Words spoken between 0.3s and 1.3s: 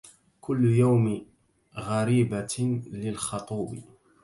كل يوم